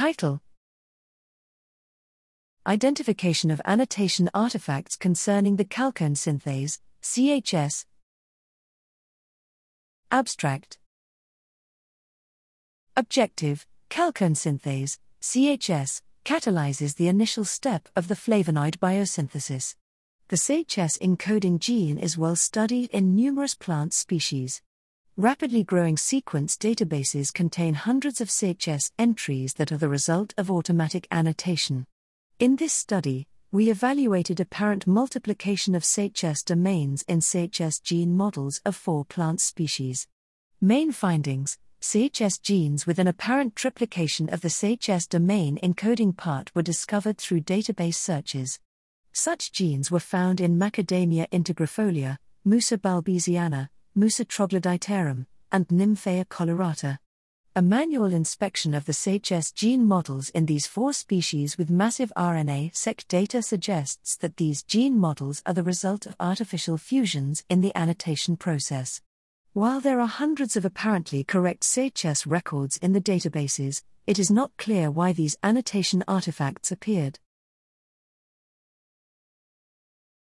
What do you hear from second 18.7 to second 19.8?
biosynthesis.